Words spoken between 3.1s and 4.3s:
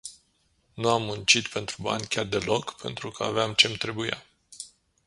că aveam ce-mi trebuia.